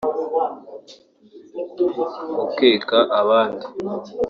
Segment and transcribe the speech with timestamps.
[2.37, 3.65] gukeka abandi